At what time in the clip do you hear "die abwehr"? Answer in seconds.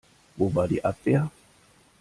0.67-1.29